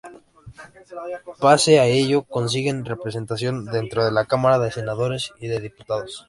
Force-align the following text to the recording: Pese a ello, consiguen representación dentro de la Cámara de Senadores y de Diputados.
Pese 1.43 1.73
a 1.79 1.85
ello, 2.01 2.19
consiguen 2.35 2.85
representación 2.93 3.53
dentro 3.77 4.03
de 4.03 4.11
la 4.11 4.25
Cámara 4.25 4.57
de 4.57 4.71
Senadores 4.71 5.31
y 5.37 5.45
de 5.47 5.59
Diputados. 5.59 6.13